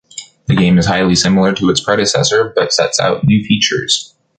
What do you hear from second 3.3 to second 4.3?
features.